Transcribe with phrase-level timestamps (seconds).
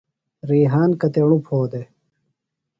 [0.49, 1.87] ریحان کتیݨوۡ پھو دےۡ؟